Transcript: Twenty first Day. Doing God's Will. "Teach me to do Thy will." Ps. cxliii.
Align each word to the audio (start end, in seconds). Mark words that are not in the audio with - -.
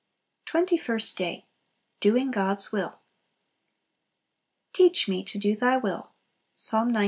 Twenty 0.45 0.77
first 0.77 1.15
Day. 1.15 1.45
Doing 1.99 2.31
God's 2.31 2.71
Will. 2.71 3.01
"Teach 4.73 5.07
me 5.07 5.23
to 5.25 5.37
do 5.37 5.55
Thy 5.55 5.77
will." 5.77 6.09
Ps. 6.55 6.71
cxliii. 6.71 6.99